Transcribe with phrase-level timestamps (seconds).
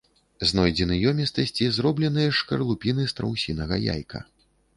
[0.51, 4.19] Знойдзены ёмістасці, зробленыя з шкарлупіны страусінага яйка.